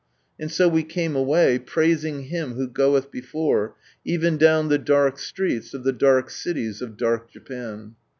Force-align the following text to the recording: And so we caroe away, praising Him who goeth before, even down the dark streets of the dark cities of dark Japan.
And 0.39 0.51
so 0.51 0.67
we 0.67 0.83
caroe 0.83 1.15
away, 1.15 1.59
praising 1.59 2.21
Him 2.23 2.55
who 2.55 2.65
goeth 2.67 3.11
before, 3.11 3.75
even 4.03 4.35
down 4.35 4.67
the 4.69 4.79
dark 4.79 5.19
streets 5.19 5.75
of 5.75 5.83
the 5.83 5.93
dark 5.93 6.31
cities 6.31 6.81
of 6.81 6.97
dark 6.97 7.29
Japan. 7.29 7.93